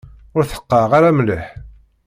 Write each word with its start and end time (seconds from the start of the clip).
Ur 0.35 0.43
tḥeqqeɣ 0.45 0.91
ara 0.97 1.11
mliḥ. 1.17 1.45